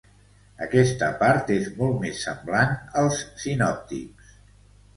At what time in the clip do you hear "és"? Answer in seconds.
1.57-1.67